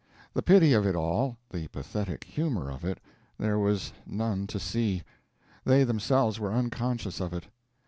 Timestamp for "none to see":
4.07-5.03